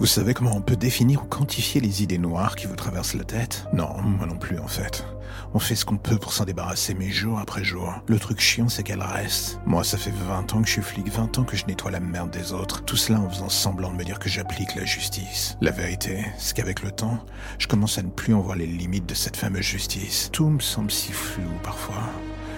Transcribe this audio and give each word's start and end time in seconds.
Vous 0.00 0.06
savez 0.06 0.32
comment 0.32 0.56
on 0.56 0.62
peut 0.62 0.76
définir 0.76 1.24
ou 1.24 1.26
quantifier 1.26 1.78
les 1.78 2.02
idées 2.02 2.16
noires 2.16 2.56
qui 2.56 2.66
vous 2.66 2.74
traversent 2.74 3.12
la 3.12 3.24
tête? 3.24 3.66
Non, 3.74 4.00
moi 4.00 4.26
non 4.26 4.38
plus 4.38 4.58
en 4.58 4.66
fait. 4.66 5.04
On 5.52 5.58
fait 5.58 5.74
ce 5.74 5.84
qu'on 5.84 5.98
peut 5.98 6.16
pour 6.16 6.32
s'en 6.32 6.46
débarrasser, 6.46 6.94
mais 6.94 7.10
jour 7.10 7.38
après 7.38 7.62
jour. 7.62 7.92
Le 8.06 8.18
truc 8.18 8.40
chiant, 8.40 8.70
c'est 8.70 8.82
qu'elle 8.82 9.02
reste. 9.02 9.60
Moi, 9.66 9.84
ça 9.84 9.98
fait 9.98 10.10
20 10.10 10.54
ans 10.54 10.62
que 10.62 10.68
je 10.68 10.72
suis 10.72 10.82
flic, 10.82 11.10
20 11.10 11.38
ans 11.38 11.44
que 11.44 11.54
je 11.54 11.66
nettoie 11.66 11.90
la 11.90 12.00
merde 12.00 12.30
des 12.30 12.54
autres. 12.54 12.82
Tout 12.82 12.96
cela 12.96 13.20
en 13.20 13.28
faisant 13.28 13.50
semblant 13.50 13.90
de 13.90 13.96
me 13.96 14.04
dire 14.04 14.18
que 14.18 14.30
j'applique 14.30 14.74
la 14.74 14.86
justice. 14.86 15.58
La 15.60 15.70
vérité, 15.70 16.24
c'est 16.38 16.56
qu'avec 16.56 16.82
le 16.82 16.92
temps, 16.92 17.22
je 17.58 17.66
commence 17.66 17.98
à 17.98 18.02
ne 18.02 18.08
plus 18.08 18.32
en 18.32 18.40
voir 18.40 18.56
les 18.56 18.66
limites 18.66 19.06
de 19.06 19.14
cette 19.14 19.36
fameuse 19.36 19.66
justice. 19.66 20.30
Tout 20.32 20.48
me 20.48 20.60
semble 20.60 20.90
si 20.90 21.12
flou 21.12 21.50
parfois. 21.62 22.08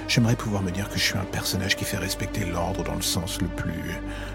J'aimerais 0.08 0.36
pouvoir 0.36 0.62
me 0.62 0.70
dire 0.70 0.88
que 0.88 0.98
je 0.98 1.04
suis 1.04 1.18
un 1.18 1.24
personnage 1.24 1.76
qui 1.76 1.84
fait 1.84 1.96
respecter 1.96 2.44
l'ordre 2.44 2.84
dans 2.84 2.94
le 2.94 3.02
sens 3.02 3.40
le 3.40 3.48
plus 3.48 3.72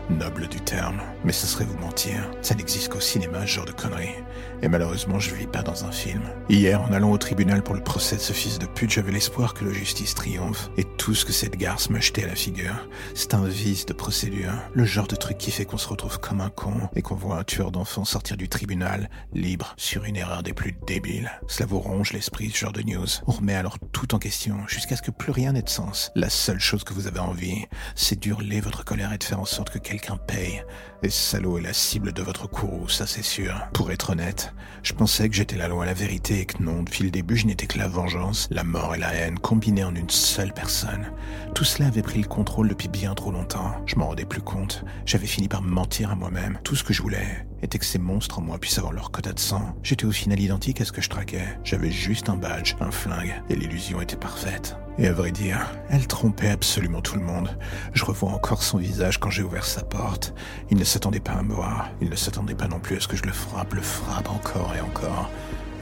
noble 0.09 0.48
du 0.48 0.59
terme. 0.62 1.02
Mais 1.23 1.34
ce 1.34 1.48
serait 1.48 1.66
vous 1.66 1.77
mentir. 1.77 2.30
Ça 2.41 2.55
n'existe 2.55 2.90
qu'au 2.90 2.99
cinéma, 2.99 3.41
ce 3.41 3.48
genre 3.48 3.66
de 3.66 3.71
conneries. 3.71 4.23
Et 4.62 4.67
malheureusement, 4.67 5.20
je 5.20 5.35
vis 5.35 5.48
pas 5.48 5.62
dans 5.62 5.85
un 5.85 5.91
film. 5.91 6.21
Hier, 6.49 6.81
en 6.81 6.91
allant 6.91 7.12
au 7.12 7.17
tribunal 7.17 7.62
pour 7.62 7.76
le 7.76 7.84
procès 7.84 8.16
de 8.16 8.21
ce 8.21 8.34
fils 8.34 8.59
de 8.59 8.66
pute, 8.66 8.91
j'avais 8.91 9.12
l'espoir 9.12 9.53
que 9.53 9.66
la 9.66 9.73
justice 9.73 10.16
triomphe. 10.16 10.70
Et 10.77 10.84
tout 10.84 11.13
ce 11.13 11.26
que 11.26 11.34
cette 11.34 11.57
garce 11.57 11.90
m'a 11.90 11.99
jeté 11.99 12.23
à 12.23 12.27
la 12.27 12.35
figure, 12.35 12.88
c'est 13.13 13.34
un 13.34 13.45
vice 13.45 13.85
de 13.85 13.93
procédure. 13.93 14.54
Le 14.73 14.85
genre 14.85 15.07
de 15.07 15.15
truc 15.15 15.38
qui 15.38 15.51
fait 15.51 15.65
qu'on 15.65 15.77
se 15.77 15.88
retrouve 15.88 16.20
comme 16.20 16.41
un 16.41 16.49
con 16.49 16.90
et 16.95 17.01
qu'on 17.01 17.15
voit 17.15 17.38
un 17.38 17.43
tueur 17.43 17.71
d'enfants 17.71 18.05
sortir 18.05 18.38
du 18.38 18.49
tribunal, 18.49 19.10
libre, 19.34 19.76
sur 19.77 20.05
une 20.05 20.15
erreur 20.15 20.43
des 20.43 20.54
plus 20.54 20.76
débiles. 20.88 21.32
Cela 21.48 21.68
vous 21.68 21.79
ronge 21.79 22.13
l'esprit, 22.13 22.49
ce 22.49 22.57
genre 22.57 22.73
de 22.73 22.82
news. 22.82 23.07
On 23.27 23.34
remet 23.34 23.55
alors 23.55 23.77
tout 23.91 24.15
en 24.15 24.20
question, 24.20 24.68
jusqu'à 24.68 24.95
ce 24.95 25.01
que 25.01 25.12
plus 25.12 25.32
rien 25.32 25.54
n'ait 25.54 25.66
sens. 25.70 26.12
La 26.15 26.29
seule 26.29 26.60
chose 26.60 26.84
que 26.84 26.93
vous 26.93 27.07
avez 27.07 27.20
envie, 27.20 27.65
c'est 27.96 28.20
d'hurler 28.20 28.62
votre 28.62 28.84
colère 28.84 29.13
et 29.13 29.18
de 29.18 29.23
faire 29.23 29.40
en 29.40 29.46
sorte 29.46 29.70
que 29.70 29.79
quelqu'un 29.79 30.18
paye. 30.18 30.63
Et 31.04 31.10
salaud 31.10 31.57
est 31.57 31.62
la 31.62 31.73
cible 31.73 32.12
de 32.12 32.21
votre 32.21 32.48
courroux, 32.48 32.90
ça 32.90 33.05
c'est 33.05 33.23
sûr. 33.23 33.54
Pour 33.73 33.91
être 33.91 34.12
honnête, 34.12 34.54
je 34.84 34.93
pensais 34.93 35.29
que 35.29 35.35
j'étais 35.35 35.57
la 35.57 35.68
loi, 35.68 35.85
la 35.85 35.93
vérité 35.93 36.40
et 36.40 36.45
que 36.45 36.62
non, 36.63 36.82
depuis 36.84 37.04
le 37.04 37.12
début, 37.12 37.38
je 37.38 37.45
n'étais 37.45 37.68
que 37.68 37.77
la 37.77 37.88
vengeance, 37.88 38.48
la 38.51 38.63
mort 38.63 38.95
et 38.95 38.99
la 38.99 39.13
haine 39.13 39.38
combinées 39.38 39.84
en 39.84 39.93
une 39.93 40.10
seule 40.10 40.54
personne. 40.54 41.12
Tout 41.54 41.63
cela 41.63 41.88
avait 41.88 42.01
pris 42.01 42.21
le 42.21 42.27
contrôle 42.27 42.70
depuis 42.70 42.88
bien 42.88 43.13
trop 43.13 43.32
longtemps. 43.32 43.76
Je 43.85 43.95
m'en 43.95 44.07
rendais 44.07 44.26
plus 44.26 44.41
compte. 44.41 44.84
J'avais 45.05 45.27
fini 45.27 45.48
par 45.48 45.62
me 45.62 45.70
mentir 45.70 46.12
à 46.12 46.15
moi-même. 46.15 46.60
Tout 46.63 46.76
ce 46.76 46.84
que 46.84 46.93
je 46.93 47.01
voulais 47.01 47.48
était 47.62 47.79
que 47.79 47.85
ces 47.85 47.99
monstres 47.99 48.40
en 48.40 48.41
moi 48.41 48.60
puissent 48.60 48.77
avoir 48.77 48.93
leur 48.93 49.12
quota 49.12 49.34
de 49.34 49.40
sang. 49.40 49.76
J'étais 49.84 50.05
au 50.05 50.12
final 50.12 50.40
identique 50.40 50.82
à 50.82 50.85
ce 50.85 50.91
que 50.91 51.01
je 51.01 51.10
traquais. 51.10 51.60
J'avais 51.63 51.91
juste 51.91 52.29
un 52.29 52.38
badge, 52.38 52.76
un 52.79 52.91
flingue, 52.91 53.41
et 53.49 53.55
l'illusion 53.55 54.01
était 54.01 54.15
parfaite. 54.15 54.77
Et 54.99 55.07
à 55.07 55.13
vrai 55.13 55.31
dire, 55.31 55.59
elle 55.90 56.07
trompait 56.07 56.49
absolument 56.49 57.01
tout 57.01 57.15
le 57.15 57.21
monde. 57.21 57.55
Je 57.93 58.03
revois 58.03 58.31
encore 58.31 58.63
son 58.63 58.79
visage 58.79 59.20
quand 59.20 59.29
j'ai 59.29 59.43
ouvert 59.43 59.65
sa 59.65 59.84
porte. 59.84 60.34
Il 60.71 60.77
ne 60.77 60.84
s'attendait 60.84 61.20
pas 61.20 61.34
à 61.34 61.43
me 61.43 61.54
voir. 61.54 61.89
Il 62.01 62.09
ne 62.09 62.15
s'attendait 62.15 62.55
pas 62.55 62.67
non 62.67 62.79
plus 62.79 62.98
à 62.98 62.99
ce 62.99 63.07
que 63.07 63.15
je 63.15 63.23
le 63.23 63.31
frappe, 63.31 63.76
le 63.76 63.81
frappe 63.81 64.29
encore 64.29 64.73
et 64.75 64.81
encore. 64.81 65.29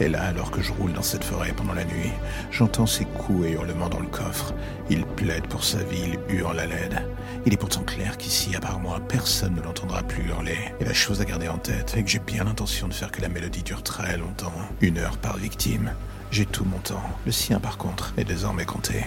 Et 0.02 0.10
là, 0.10 0.24
alors 0.24 0.52
que 0.52 0.62
je 0.62 0.74
roule 0.74 0.92
dans 0.92 1.02
cette 1.02 1.24
forêt 1.24 1.54
pendant 1.56 1.74
la 1.74 1.86
nuit, 1.86 2.12
j'entends 2.52 2.86
ses 2.86 3.06
coups 3.06 3.46
et 3.46 3.52
hurlements 3.52 3.88
dans 3.88 4.02
le 4.02 4.08
coffre. 4.08 4.54
Il 4.90 5.06
plaide 5.06 5.48
pour 5.48 5.64
sa 5.64 5.78
vie, 5.84 6.18
il 6.30 6.36
hurle 6.36 6.60
à 6.60 6.66
l'aide. 6.66 7.08
Il 7.46 7.54
est 7.54 7.58
pourtant 7.58 7.84
clair 7.84 8.18
qu'ici, 8.18 8.54
à 8.58 8.60
part 8.60 8.80
moi, 8.80 9.00
personne 9.08 9.56
ne 9.56 9.62
l'entendra 9.62 10.04
plus 10.04 10.24
hurler. 10.28 10.58
Et 10.82 10.84
la 10.84 10.94
chose 10.94 11.22
à 11.22 11.26
garder 11.26 11.48
en 11.48 11.58
tête 11.58 11.96
est 11.96 12.04
que 12.04 12.10
j'ai 12.10 12.20
bien 12.20 12.44
l'intention 12.44 12.90
de 12.90 12.94
faire 12.94 13.12
que 13.12 13.22
la 13.22 13.30
mélodie 13.30 13.64
dure 13.64 13.84
très 13.84 14.18
longtemps. 14.18 14.52
Une 14.82 14.98
heure 14.98 15.18
par 15.18 15.38
victime. 15.38 15.92
J'ai 16.32 16.46
tout 16.46 16.66
mon 16.66 16.80
temps. 16.80 17.02
Le 17.26 17.32
sien, 17.32 17.62
par 17.62 17.78
contre, 17.78 18.14
est 18.18 18.26
désormais 18.26 18.66
compté. 18.66 19.06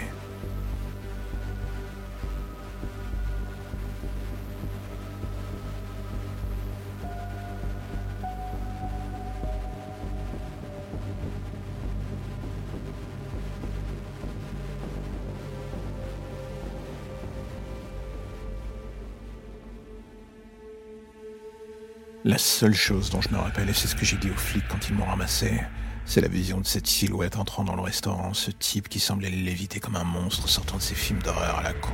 La 22.24 22.36
seule 22.36 22.74
chose 22.74 23.10
dont 23.10 23.20
je 23.22 23.30
me 23.30 23.36
rappelle, 23.36 23.70
et 23.70 23.72
c'est 23.72 23.88
ce 23.88 23.94
que 23.94 24.04
j'ai 24.04 24.16
dit 24.16 24.30
aux 24.30 24.34
flics 24.34 24.66
quand 24.68 24.88
ils 24.88 24.94
m'ont 24.94 25.06
ramassé, 25.06 25.60
c'est 26.08 26.22
la 26.22 26.28
vision 26.28 26.58
de 26.58 26.66
cette 26.66 26.86
silhouette 26.86 27.36
entrant 27.36 27.64
dans 27.64 27.76
le 27.76 27.82
restaurant, 27.82 28.32
ce 28.32 28.50
type 28.50 28.88
qui 28.88 28.98
semblait 28.98 29.28
léviter 29.28 29.78
comme 29.78 29.94
un 29.94 30.04
monstre 30.04 30.48
sortant 30.48 30.78
de 30.78 30.82
ses 30.82 30.94
films 30.94 31.20
d'horreur 31.22 31.58
à 31.58 31.62
la 31.62 31.74
con. 31.74 31.92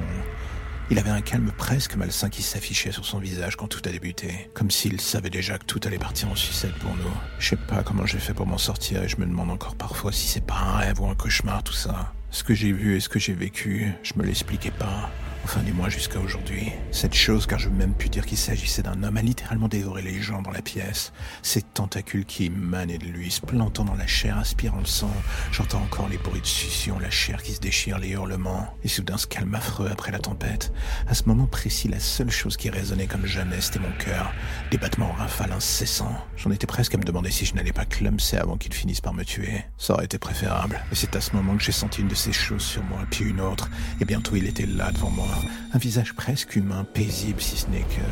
Il 0.89 1.01
avait 1.01 1.11
un 1.11 1.21
calme 1.21 1.51
presque 1.51 1.97
malsain 1.97 2.31
qui 2.31 2.43
s'affichait 2.43 2.93
sur 2.93 3.05
son 3.05 3.19
visage 3.19 3.57
quand 3.57 3.67
tout 3.67 3.83
a 3.85 3.91
débuté, 3.91 4.51
comme 4.55 4.71
s'il 4.71 5.01
savait 5.01 5.31
déjà 5.31 5.59
que 5.59 5.65
tout 5.65 5.81
allait 5.85 5.99
partir 5.99 6.29
en 6.29 6.37
sucette 6.37 6.75
pour 6.75 6.95
nous. 6.95 7.11
Je 7.41 7.49
sais 7.49 7.57
pas 7.57 7.83
comment 7.83 8.07
j'ai 8.07 8.21
fait 8.21 8.35
pour 8.35 8.47
m'en 8.47 8.59
sortir 8.59 9.03
et 9.03 9.09
je 9.09 9.17
me 9.17 9.27
demande 9.27 9.51
encore 9.51 9.75
parfois 9.75 10.13
si 10.13 10.29
c'est 10.29 10.47
pas 10.47 10.59
un 10.59 10.77
rêve 10.77 11.01
ou 11.01 11.09
un 11.09 11.17
cauchemar 11.17 11.65
tout 11.65 11.73
ça. 11.73 12.13
Ce 12.31 12.45
que 12.45 12.55
j'ai 12.55 12.71
vu 12.71 12.97
et 12.97 13.01
ce 13.01 13.09
que 13.09 13.19
j'ai 13.19 13.35
vécu, 13.35 13.93
je 14.05 14.13
me 14.17 14.23
l'expliquais 14.23 14.71
pas. 14.71 15.11
Enfin, 15.45 15.61
du 15.61 15.75
moins 15.75 15.91
jusqu'à 15.91 16.19
aujourd'hui. 16.21 16.73
Cette 16.91 17.13
chose, 17.13 17.47
car 17.47 17.59
je 17.59 17.69
veux 17.69 17.75
même 17.75 17.93
pu 17.93 18.09
dire 18.09 18.25
qu'il 18.25 18.39
s'agissait 18.39 18.83
d'un 18.83 19.03
homme, 19.03 19.19
a 19.19 19.23
littéralement 19.23 19.69
dévoré 19.69 20.01
les 20.01 20.23
gens 20.23 20.41
dans 20.41 20.51
la 20.51 20.63
pièce. 20.63 21.13
Ces 21.43 21.61
tentacules 21.61 22.25
qui 22.25 22.47
émanaient 22.47 22.97
de 22.97 23.05
lui, 23.05 23.31
se 23.31 23.43
plantant 23.43 23.85
dans 23.85 23.95
la 23.95 24.07
chair, 24.07 24.39
aspirant 24.39 24.79
le 24.79 24.87
sang. 24.87 25.13
J'entends 25.53 25.83
encore 25.83 26.09
les 26.09 26.17
bruits 26.17 26.41
de 26.41 26.47
succion, 26.47 26.99
la 26.99 27.11
chair 27.11 27.43
qui 27.43 27.53
se 27.53 27.61
déchire, 27.61 27.99
les 27.99 28.09
hurlements. 28.09 28.75
Et 28.85 28.89
soudain, 28.89 29.19
ce 29.19 29.27
calme 29.27 29.55
affreux 29.55 29.91
après 29.93 30.11
la 30.11 30.19
tempête. 30.19 30.73
À 31.07 31.13
ce 31.15 31.25
moment 31.27 31.47
précis, 31.47 31.89
la 31.89 32.01
seule 32.01 32.31
chose 32.31 32.57
qui 32.57 32.71
résonnait 32.71 33.07
comme 33.07 33.27
jamais, 33.27 33.61
c'était 33.61 33.81
mon 33.81 33.93
cœur. 33.99 34.33
Des 34.71 34.79
battements 34.79 35.11
en 35.11 35.13
rafale 35.13 35.53
incessants. 35.53 36.25
J'en 36.39 36.53
étais 36.53 36.67
presque 36.67 36.95
à 36.95 36.99
me 36.99 37.05
demander 37.05 37.31
si 37.31 37.45
je 37.45 37.55
n'allais 37.55 37.73
pas 37.73 37.85
clumser 37.85 38.39
avant 38.39 38.57
qu'il 38.57 38.73
finisse 38.73 39.03
par 39.03 39.13
me 39.13 39.25
tuer. 39.25 39.63
Ça 39.77 39.93
aurait 39.93 40.07
été 40.07 40.19
préférable. 40.19 40.81
Et 40.91 40.95
c'est 40.95 41.15
à 41.15 41.21
ce 41.21 41.37
moment 41.37 41.55
que 41.55 41.63
j'ai 41.63 41.71
senti 41.71 42.01
une 42.01 42.09
de 42.09 42.15
ces 42.15 42.33
choses 42.33 42.63
sur 42.65 42.83
moi, 42.85 43.01
puis 43.11 43.27
une 43.27 43.43
autre. 43.43 43.69
Et 44.01 44.07
bientôt, 44.07 44.37
il 44.37 44.47
était 44.47 44.67
là 44.67 44.91
devant 44.91 45.11
moi 45.11 45.34
un 45.73 45.79
visage 45.79 46.15
presque 46.15 46.57
humain, 46.57 46.85
paisible 46.93 47.41
si 47.41 47.57
ce 47.57 47.67
n'est 47.69 47.81
que... 47.81 48.03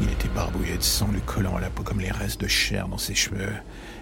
Il 0.00 0.08
était 0.10 0.28
barbouillé 0.28 0.76
de 0.76 0.82
sang, 0.82 1.08
lui 1.12 1.20
collant 1.20 1.56
à 1.56 1.60
la 1.60 1.70
peau 1.70 1.82
comme 1.82 1.98
les 1.98 2.12
restes 2.12 2.40
de 2.40 2.46
chair 2.46 2.86
dans 2.86 2.98
ses 2.98 3.16
cheveux. 3.16 3.52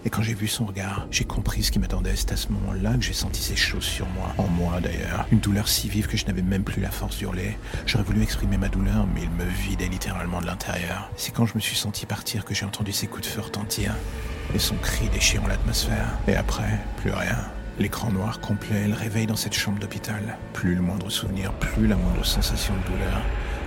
Et 0.05 0.11
quand 0.11 0.21
j'ai 0.21 0.35
vu 0.35 0.47
son 0.47 0.67
regard, 0.67 1.07
j'ai 1.11 1.25
compris 1.25 1.63
ce 1.63 1.71
qui 1.71 1.79
m'attendait. 1.79 2.15
C'est 2.17 2.33
à 2.33 2.37
ce 2.37 2.49
moment-là 2.51 2.95
que 2.95 3.03
j'ai 3.03 3.15
senti 3.15 3.43
ces 3.43 3.57
choses 3.57 3.85
sur 3.85 4.07
moi. 4.11 4.35
En 4.37 4.47
moi 4.47 4.79
d'ailleurs. 4.83 5.27
Une 5.33 5.39
douleur 5.39 5.69
si 5.69 5.89
vive 5.89 6.07
que 6.07 6.19
je 6.19 6.27
n'avais 6.27 6.43
même 6.43 6.65
plus 6.65 6.83
la 6.83 6.91
force 6.91 7.17
d'hurler. 7.17 7.57
J'aurais 7.87 8.05
voulu 8.05 8.23
exprimer 8.23 8.59
ma 8.59 8.69
douleur, 8.69 9.07
mais 9.15 9.23
il 9.23 9.31
me 9.31 9.51
vidait 9.51 9.89
littéralement 9.89 10.43
de 10.43 10.47
l'intérieur. 10.47 11.11
C'est 11.17 11.33
quand 11.33 11.47
je 11.47 11.55
me 11.55 11.61
suis 11.61 11.77
senti 11.77 12.05
partir 12.05 12.45
que 12.45 12.55
j'ai 12.55 12.67
entendu 12.67 12.93
ses 12.93 13.07
coups 13.07 13.27
de 13.27 13.33
feu 13.33 13.41
retentir. 13.41 13.95
Et 14.55 14.59
son 14.59 14.77
cri 14.77 15.09
déchirant 15.09 15.47
l'atmosphère. 15.47 16.19
Et 16.29 16.37
après, 16.37 16.79
plus 16.99 17.11
rien. 17.11 17.39
L'écran 17.79 18.11
noir 18.11 18.41
complet, 18.41 18.89
le 18.89 18.95
réveil 18.95 19.27
dans 19.27 19.37
cette 19.37 19.53
chambre 19.53 19.79
d'hôpital. 19.79 20.39
Plus 20.55 20.75
le 20.75 20.81
moindre 20.81 21.11
souvenir, 21.11 21.53
plus 21.53 21.87
la 21.87 21.97
moindre 21.97 22.25
sensation 22.25 22.73
de 22.75 22.93
douleur. 22.93 23.21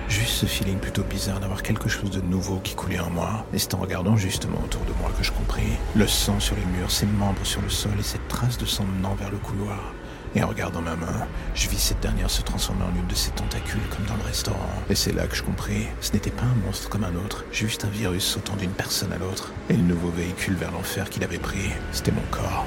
Juste 0.08 0.31
ce 0.31 0.46
feeling 0.47 0.80
plutôt 0.80 1.03
bizarre 1.03 1.40
d'avoir 1.40 1.62
quelque 1.62 1.88
chose 1.88 2.09
de 2.09 2.22
nouveau 2.22 2.58
qui 2.64 2.74
coulait 2.74 3.00
en 3.00 3.12
moi. 3.12 3.46
Et 3.53 3.59
c'est 3.59 3.75
en 3.75 3.78
regardant 3.78 4.16
justement 4.16 4.58
autour 4.66 4.81
de 4.86 4.94
moi 5.00 5.12
que 5.16 5.24
je 5.24 5.31
compris. 5.31 5.78
Le 5.96 6.08
sang 6.08 6.40
sur 6.40 6.56
les 6.56 6.66
murs, 6.78 6.90
ses 6.90 7.06
membres 7.06 7.46
sur 7.46 7.62
le 7.62 7.70
sol 7.70 7.92
et 8.00 8.03
cette 8.03 8.28
trace 8.28 8.58
de 8.58 8.66
sang 8.66 8.84
menant 8.86 9.14
vers 9.14 9.30
le 9.30 9.38
couloir. 9.38 9.94
Et 10.34 10.41
en 10.41 10.47
regardant 10.47 10.81
ma 10.81 10.96
main, 10.96 11.28
je 11.53 11.70
vis 11.70 11.78
cette 11.78 12.00
dernière 12.00 12.32
se 12.32 12.41
transformer 12.41 12.85
en 12.85 13.00
une 13.00 13.08
de 13.08 13.16
ces 13.16 13.32
tentacules 13.32 13.88
comme 13.96 14.05
dans 14.05 14.17
le 14.17 14.28
restaurant. 14.28 14.70
Et 14.90 14.96
c'est 14.96 15.14
là 15.14 15.28
que 15.28 15.35
je 15.35 15.44
compris, 15.44 15.85
ce 16.02 16.14
n'était 16.14 16.32
pas 16.32 16.46
un 16.46 16.66
monstre 16.66 16.90
comme 16.90 17.03
un 17.03 17.16
autre, 17.16 17.46
juste 17.52 17.85
un 17.85 17.90
virus 17.90 18.23
sautant 18.23 18.55
d'une 18.55 18.72
personne 18.72 19.14
à 19.14 19.20
l'autre. 19.20 19.52
Et 19.70 19.73
le 19.73 19.84
nouveau 19.84 20.09
véhicule 20.09 20.55
vers 20.55 20.72
l'enfer 20.72 21.12
qu'il 21.12 21.23
avait 21.23 21.38
pris, 21.38 21.70
c'était 21.91 22.12
mon 22.12 22.26
corps. 22.32 22.66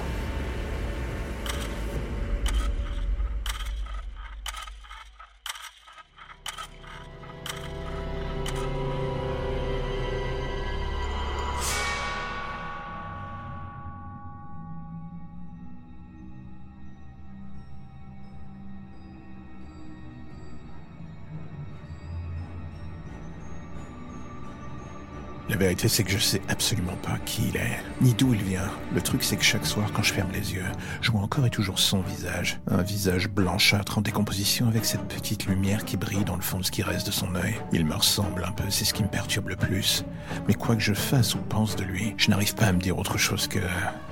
La 25.49 25.57
vérité, 25.57 25.89
c'est 25.89 26.05
que 26.05 26.11
je 26.11 26.19
sais 26.19 26.41
absolument 26.49 26.97
pas 27.03 27.19
qui 27.27 27.49
il 27.49 27.57
est, 27.57 27.81
ni 28.01 28.15
d'où 28.15 28.33
il 28.33 28.43
vient. 28.43 28.71
Le 28.95 29.01
truc, 29.01 29.25
c'est 29.25 29.37
que 29.37 29.45
chaque 29.45 29.67
soir, 29.67 29.91
quand 29.93 30.03
je 30.03 30.13
ferme 30.13 30.31
les 30.33 30.55
yeux, 30.55 30.65
je 31.01 31.11
vois 31.11 31.21
encore 31.21 31.45
et 31.45 31.51
toujours 31.51 31.79
son 31.79 32.01
visage. 32.01 32.61
Un 32.71 32.83
visage 32.83 33.29
blanchâtre 33.29 33.99
en 33.99 34.03
décomposition 34.03 34.69
avec 34.69 34.85
cette 34.85 35.07
petite 35.09 35.47
lumière 35.47 35.85
qui 35.85 35.97
brille 35.97 36.25
dans 36.25 36.37
le 36.37 36.43
fond 36.43 36.59
de 36.59 36.65
ce 36.65 36.71
qui 36.71 36.83
reste 36.83 37.07
de 37.09 37.13
son 37.13 37.35
œil. 37.35 37.57
Il 37.73 37.85
me 37.85 37.95
ressemble 37.95 38.45
un 38.45 38.53
peu, 38.53 38.65
c'est 38.71 38.85
ce 38.85 38.95
qui 38.95 39.03
me 39.03 39.09
perturbe 39.09 39.49
le 39.49 39.57
plus. 39.57 40.05
Mais 40.47 40.55
quoi 40.55 40.77
que 40.77 40.83
je 40.83 40.95
fasse 40.95 41.35
ou 41.35 41.39
pense 41.39 41.77
de 41.77 41.85
lui, 41.85 42.15
je 42.17 42.31
n'arrive 42.31 42.55
pas 42.55 42.67
à 42.67 42.73
me 42.73 42.81
dire 42.81 42.99
autre 42.99 43.19
chose 43.19 43.49
que... 43.49 43.59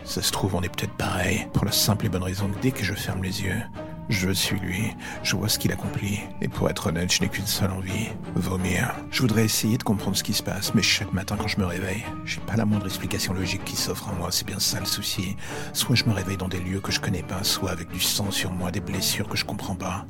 Ça 0.05 0.23
se 0.23 0.33
trouve, 0.33 0.55
on 0.55 0.63
est 0.63 0.69
peut-être 0.69 0.97
pareil, 0.97 1.47
pour 1.53 1.65
la 1.65 1.73
simple 1.73 2.07
et 2.07 2.09
bonne 2.09 2.23
raison 2.23 2.49
que 2.49 2.61
dès 2.61 2.73
que 2.73 2.85
je 2.85 2.95
ferme 2.95 3.23
les 3.23 3.43
yeux, 3.43 3.63
je 4.11 4.31
suis 4.31 4.59
lui, 4.59 4.95
je 5.23 5.37
vois 5.37 5.49
ce 5.49 5.59
qu'il 5.59 5.73
accomplit, 5.73 6.21
et 6.41 6.49
pour 6.49 6.69
être 6.69 6.89
honnête, 6.89 7.13
je 7.13 7.23
n'ai 7.23 7.29
qu'une 7.29 7.47
seule 7.47 7.71
envie, 7.71 8.09
vomir. 8.35 8.95
Je 9.11 9.23
voudrais 9.23 9.45
essayer 9.45 9.79
de 9.79 9.83
comprendre 9.85 10.17
ce 10.17 10.25
qui 10.25 10.35
se 10.35 10.43
passe, 10.43 10.75
mais 10.75 10.83
chaque 10.83 11.13
matin 11.13 11.37
quand 11.39 11.47
je 11.47 11.61
me 11.61 11.65
réveille, 11.65 12.05
j'ai 12.25 12.41
pas 12.41 12.57
la 12.57 12.65
moindre 12.65 12.87
explication 12.87 13.33
logique 13.33 13.65
qui 13.65 13.77
s'offre 13.77 14.09
à 14.09 14.13
moi, 14.13 14.29
c'est 14.33 14.47
bien 14.47 14.59
ça 14.59 14.81
le 14.81 14.87
souci. 14.87 15.37
Soit 15.73 15.95
je 15.95 16.05
me 16.05 16.13
réveille 16.13 16.37
dans 16.37 16.49
des 16.49 16.61
lieux 16.61 16.81
que 16.81 16.91
je 16.91 17.01
connais 17.01 17.23
pas, 17.23 17.45
soit 17.45 17.71
avec 17.71 17.91
du 17.91 18.01
sang 18.01 18.31
sur 18.31 18.53
moi, 18.53 18.71
des 18.71 18.81
blessures 18.81 19.29
que 19.29 19.37
je 19.37 19.45
comprends 19.45 19.77
pas. 19.77 20.05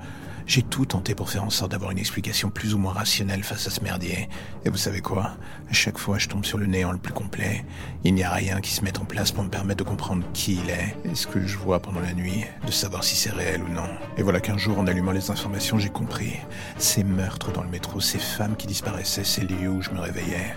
J'ai 0.50 0.62
tout 0.62 0.84
tenté 0.84 1.14
pour 1.14 1.30
faire 1.30 1.44
en 1.44 1.50
sorte 1.50 1.70
d'avoir 1.70 1.92
une 1.92 1.98
explication 2.00 2.50
plus 2.50 2.74
ou 2.74 2.78
moins 2.78 2.92
rationnelle 2.92 3.44
face 3.44 3.68
à 3.68 3.70
ce 3.70 3.84
merdier. 3.84 4.28
Et 4.64 4.68
vous 4.68 4.76
savez 4.76 5.00
quoi? 5.00 5.36
À 5.70 5.72
chaque 5.72 5.96
fois, 5.96 6.18
je 6.18 6.26
tombe 6.26 6.44
sur 6.44 6.58
le 6.58 6.66
néant 6.66 6.90
le 6.90 6.98
plus 6.98 7.12
complet. 7.12 7.64
Il 8.02 8.14
n'y 8.14 8.24
a 8.24 8.32
rien 8.32 8.60
qui 8.60 8.72
se 8.72 8.82
mette 8.82 8.98
en 8.98 9.04
place 9.04 9.30
pour 9.30 9.44
me 9.44 9.48
permettre 9.48 9.84
de 9.84 9.88
comprendre 9.88 10.24
qui 10.32 10.54
il 10.54 10.68
est, 10.68 10.96
et 11.08 11.14
ce 11.14 11.28
que 11.28 11.46
je 11.46 11.56
vois 11.56 11.78
pendant 11.78 12.00
la 12.00 12.14
nuit, 12.14 12.44
de 12.66 12.72
savoir 12.72 13.04
si 13.04 13.14
c'est 13.14 13.30
réel 13.30 13.62
ou 13.62 13.72
non. 13.72 13.88
Et 14.16 14.24
voilà 14.24 14.40
qu'un 14.40 14.58
jour, 14.58 14.76
en 14.80 14.88
allumant 14.88 15.12
les 15.12 15.30
informations, 15.30 15.78
j'ai 15.78 15.88
compris. 15.88 16.32
Ces 16.78 17.04
meurtres 17.04 17.52
dans 17.52 17.62
le 17.62 17.70
métro, 17.70 18.00
ces 18.00 18.18
femmes 18.18 18.56
qui 18.56 18.66
disparaissaient, 18.66 19.22
ces 19.22 19.42
lieux 19.42 19.70
où 19.70 19.82
je 19.82 19.90
me 19.90 20.00
réveillais, 20.00 20.56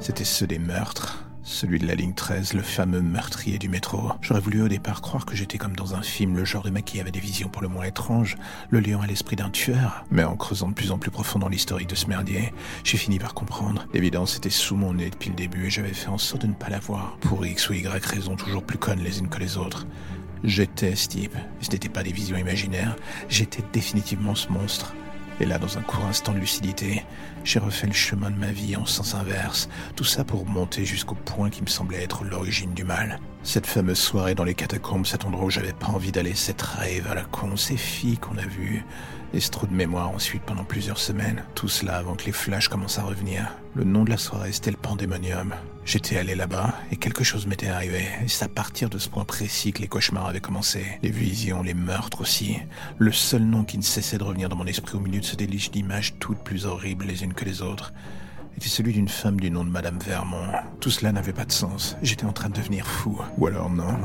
c'était 0.00 0.24
ceux 0.24 0.46
des 0.46 0.58
meurtres 0.58 1.25
celui 1.46 1.78
de 1.78 1.86
la 1.86 1.94
ligne 1.94 2.12
13, 2.12 2.54
le 2.54 2.62
fameux 2.62 3.00
meurtrier 3.00 3.56
du 3.58 3.68
métro. 3.68 4.10
J'aurais 4.20 4.40
voulu 4.40 4.62
au 4.62 4.68
départ 4.68 5.00
croire 5.00 5.24
que 5.24 5.36
j'étais 5.36 5.58
comme 5.58 5.76
dans 5.76 5.94
un 5.94 6.02
film, 6.02 6.36
le 6.36 6.44
genre 6.44 6.64
de 6.64 6.70
mec 6.70 6.84
qui 6.84 7.00
avait 7.00 7.12
des 7.12 7.20
visions 7.20 7.48
pour 7.48 7.62
le 7.62 7.68
moins 7.68 7.84
étranges, 7.84 8.36
le 8.68 8.80
lion 8.80 9.00
à 9.00 9.06
l'esprit 9.06 9.36
d'un 9.36 9.50
tueur. 9.50 10.04
Mais 10.10 10.24
en 10.24 10.36
creusant 10.36 10.68
de 10.68 10.74
plus 10.74 10.90
en 10.90 10.98
plus 10.98 11.12
profond 11.12 11.38
dans 11.38 11.48
l'historique 11.48 11.88
de 11.88 11.94
ce 11.94 12.08
merdier, 12.08 12.52
j'ai 12.82 12.98
fini 12.98 13.20
par 13.20 13.32
comprendre. 13.32 13.86
L'évidence 13.94 14.36
était 14.36 14.50
sous 14.50 14.74
mon 14.74 14.94
nez 14.94 15.08
depuis 15.08 15.30
le 15.30 15.36
début 15.36 15.66
et 15.66 15.70
j'avais 15.70 15.94
fait 15.94 16.08
en 16.08 16.18
sorte 16.18 16.42
de 16.42 16.48
ne 16.48 16.54
pas 16.54 16.68
la 16.68 16.80
voir. 16.80 17.16
Pour 17.20 17.46
X 17.46 17.70
ou 17.70 17.74
Y 17.74 18.04
raisons 18.04 18.34
toujours 18.34 18.64
plus 18.64 18.78
connes 18.78 19.00
les 19.00 19.20
unes 19.20 19.28
que 19.28 19.38
les 19.38 19.56
autres. 19.56 19.86
J'étais 20.42 20.96
ce 20.96 21.08
type. 21.08 21.36
Ce 21.60 21.70
n'était 21.70 21.88
pas 21.88 22.02
des 22.02 22.12
visions 22.12 22.36
imaginaires. 22.36 22.96
J'étais 23.28 23.62
définitivement 23.72 24.34
ce 24.34 24.48
monstre. 24.48 24.94
Et 25.40 25.44
là, 25.44 25.58
dans 25.58 25.76
un 25.76 25.82
court 25.82 26.04
instant 26.06 26.32
de 26.32 26.38
lucidité, 26.38 27.04
j'ai 27.44 27.58
refait 27.58 27.86
le 27.86 27.92
chemin 27.92 28.30
de 28.30 28.36
ma 28.36 28.52
vie 28.52 28.74
en 28.76 28.86
sens 28.86 29.14
inverse, 29.14 29.68
tout 29.94 30.04
ça 30.04 30.24
pour 30.24 30.46
monter 30.46 30.84
jusqu'au 30.84 31.14
point 31.14 31.50
qui 31.50 31.62
me 31.62 31.68
semblait 31.68 32.02
être 32.02 32.24
l'origine 32.24 32.72
du 32.72 32.84
mal. 32.84 33.20
Cette 33.46 33.68
fameuse 33.68 34.00
soirée 34.00 34.34
dans 34.34 34.42
les 34.42 34.56
catacombes, 34.56 35.06
cet 35.06 35.24
endroit 35.24 35.44
où 35.44 35.50
j'avais 35.50 35.72
pas 35.72 35.86
envie 35.86 36.10
d'aller, 36.10 36.34
cette 36.34 36.60
rêve 36.60 37.06
à 37.08 37.14
la 37.14 37.22
con, 37.22 37.56
ces 37.56 37.76
filles 37.76 38.18
qu'on 38.18 38.36
a 38.38 38.44
vues, 38.44 38.84
et 39.32 39.38
ce 39.38 39.52
trou 39.52 39.68
de 39.68 39.72
mémoire 39.72 40.10
ensuite 40.10 40.42
pendant 40.42 40.64
plusieurs 40.64 40.98
semaines. 40.98 41.44
Tout 41.54 41.68
cela 41.68 41.96
avant 41.96 42.16
que 42.16 42.24
les 42.24 42.32
flashs 42.32 42.66
commencent 42.66 42.98
à 42.98 43.04
revenir. 43.04 43.52
Le 43.76 43.84
nom 43.84 44.02
de 44.02 44.10
la 44.10 44.16
soirée, 44.16 44.50
c'était 44.50 44.72
le 44.72 44.76
Pandémonium. 44.76 45.54
J'étais 45.84 46.16
allé 46.16 46.34
là-bas 46.34 46.74
et 46.90 46.96
quelque 46.96 47.22
chose 47.22 47.46
m'était 47.46 47.68
arrivé. 47.68 48.08
Et 48.24 48.26
c'est 48.26 48.44
à 48.44 48.48
partir 48.48 48.90
de 48.90 48.98
ce 48.98 49.08
point 49.08 49.24
précis 49.24 49.72
que 49.72 49.80
les 49.80 49.86
cauchemars 49.86 50.26
avaient 50.26 50.40
commencé. 50.40 50.84
Les 51.04 51.10
visions, 51.10 51.62
les 51.62 51.74
meurtres 51.74 52.22
aussi. 52.22 52.58
Le 52.98 53.12
seul 53.12 53.42
nom 53.42 53.62
qui 53.62 53.78
ne 53.78 53.84
cessait 53.84 54.18
de 54.18 54.24
revenir 54.24 54.48
dans 54.48 54.56
mon 54.56 54.66
esprit 54.66 54.96
au 54.96 55.00
milieu 55.00 55.20
de 55.20 55.24
ce 55.24 55.36
déluge 55.36 55.70
d'images 55.70 56.14
toutes 56.18 56.42
plus 56.42 56.66
horribles 56.66 57.04
les 57.04 57.22
unes 57.22 57.34
que 57.34 57.44
les 57.44 57.62
autres 57.62 57.92
était 58.56 58.68
celui 58.68 58.92
d'une 58.92 59.08
femme 59.08 59.38
du 59.38 59.50
nom 59.50 59.64
de 59.64 59.70
Madame 59.70 59.98
Vermont. 59.98 60.46
Tout 60.80 60.90
cela 60.90 61.12
n'avait 61.12 61.32
pas 61.32 61.44
de 61.44 61.52
sens. 61.52 61.96
J'étais 62.02 62.24
en 62.24 62.32
train 62.32 62.48
de 62.48 62.54
devenir 62.54 62.86
fou. 62.86 63.20
Ou 63.38 63.46
alors 63.46 63.70
non. 63.70 63.98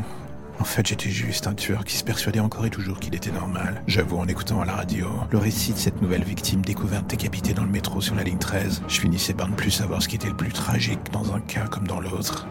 En 0.59 0.63
fait, 0.63 0.86
j'étais 0.86 1.09
juste 1.09 1.48
un 1.48 1.53
tueur 1.53 1.86
qui 1.86 1.95
se 1.95 2.03
persuadait 2.03 2.39
encore 2.39 2.65
et 2.65 2.69
toujours 2.69 3.00
qu'il 3.00 3.15
était 3.15 3.31
normal. 3.31 3.81
J'avoue, 3.88 4.18
en 4.18 4.27
écoutant 4.27 4.62
à 4.62 4.65
la 4.65 4.74
radio 4.74 5.07
le 5.31 5.38
récit 5.38 5.74
de 5.74 5.77
cette 5.77 6.01
nouvelle 6.01 6.24
victime 6.24 6.62
découverte 6.62 7.07
décapitée 7.07 7.53
dans 7.53 7.63
le 7.63 7.71
métro 7.71 8.01
sur 8.01 8.13
la 8.13 8.24
ligne 8.24 8.38
13, 8.38 8.83
je 8.88 9.00
finissais 9.00 9.33
par 9.33 9.48
ne 9.48 9.56
plus 9.56 9.71
savoir 9.71 10.03
ce 10.03 10.07
qui 10.07 10.18
était 10.18 10.27
le 10.27 10.38
plus 10.38 10.51
tragique 10.51 11.12
dans 11.12 11.33
un 11.33 11.39
cas 11.39 11.68
comme 11.68 11.88
dans 11.88 12.00
l'autre. 12.00 12.47